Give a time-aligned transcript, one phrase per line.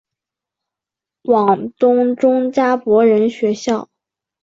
[1.21, 3.87] 广东中加柏仁学校。